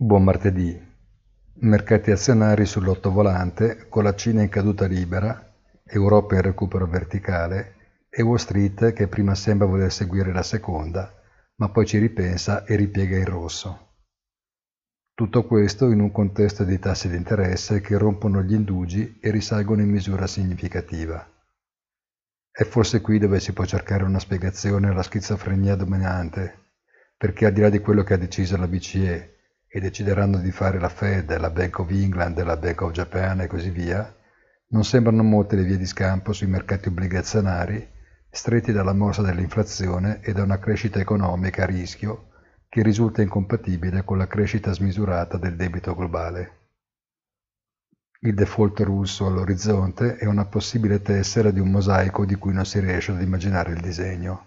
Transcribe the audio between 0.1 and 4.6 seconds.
martedì. Mercati azionari sull'ottovolante con la Cina in